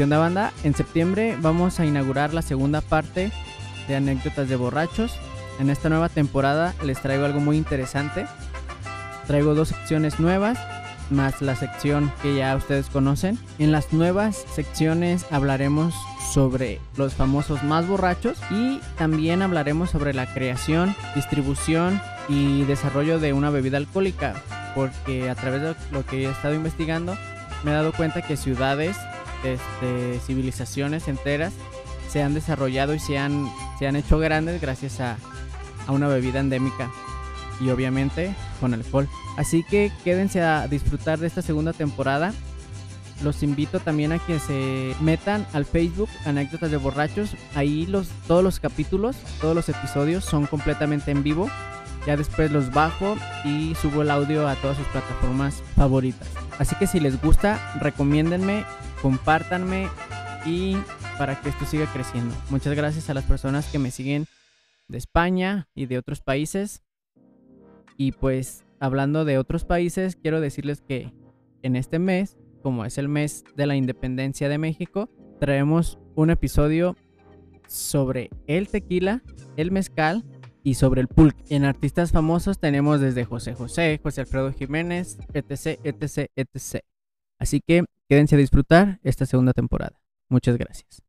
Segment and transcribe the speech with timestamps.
[0.00, 3.30] En septiembre vamos a inaugurar la segunda parte
[3.86, 5.12] de anécdotas de borrachos.
[5.58, 8.24] En esta nueva temporada les traigo algo muy interesante.
[9.26, 10.58] Traigo dos secciones nuevas,
[11.10, 13.38] más la sección que ya ustedes conocen.
[13.58, 15.94] En las nuevas secciones hablaremos
[16.32, 23.34] sobre los famosos más borrachos y también hablaremos sobre la creación, distribución y desarrollo de
[23.34, 24.32] una bebida alcohólica,
[24.74, 27.18] porque a través de lo que he estado investigando
[27.64, 28.96] me he dado cuenta que ciudades
[29.44, 31.52] este, civilizaciones enteras
[32.08, 35.16] se han desarrollado y se han, se han hecho grandes gracias a,
[35.86, 36.90] a una bebida endémica
[37.60, 39.08] y obviamente con alcohol.
[39.36, 42.32] Así que quédense a disfrutar de esta segunda temporada.
[43.22, 47.36] Los invito también a que se metan al Facebook Anécdotas de Borrachos.
[47.54, 51.48] Ahí los, todos los capítulos, todos los episodios son completamente en vivo.
[52.06, 56.28] Ya después los bajo y subo el audio a todas sus plataformas favoritas.
[56.58, 58.64] Así que si les gusta, recomiéndenme
[59.02, 59.88] compártanme
[60.44, 60.76] y
[61.18, 62.34] para que esto siga creciendo.
[62.50, 64.26] Muchas gracias a las personas que me siguen
[64.88, 66.82] de España y de otros países.
[67.96, 71.12] Y pues hablando de otros países, quiero decirles que
[71.62, 76.96] en este mes, como es el mes de la independencia de México, traemos un episodio
[77.68, 79.22] sobre el tequila,
[79.56, 80.24] el mezcal
[80.62, 81.42] y sobre el pulque.
[81.54, 86.84] En artistas famosos tenemos desde José José, José Alfredo Jiménez, etc, etc, etc.
[87.40, 89.98] Así que quédense a disfrutar esta segunda temporada.
[90.28, 91.02] Muchas gracias.